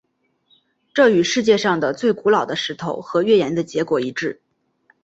[0.95, 4.41] 这与地球上的最古老的石头和月岩的结果一致。